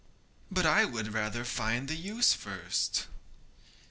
'But 0.49 0.65
I 0.65 0.83
would 0.83 1.13
rather 1.13 1.45
find 1.45 1.83
out 1.83 1.89
the 1.89 1.95
use 1.95 2.33
first.' 2.33 3.05